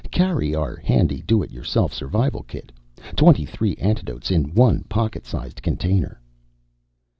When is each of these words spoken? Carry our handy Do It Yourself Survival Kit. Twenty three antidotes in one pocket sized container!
Carry 0.09 0.55
our 0.55 0.77
handy 0.77 1.21
Do 1.21 1.43
It 1.43 1.51
Yourself 1.51 1.93
Survival 1.93 2.41
Kit. 2.41 2.71
Twenty 3.15 3.45
three 3.45 3.75
antidotes 3.75 4.31
in 4.31 4.51
one 4.55 4.81
pocket 4.85 5.27
sized 5.27 5.61
container! 5.61 6.19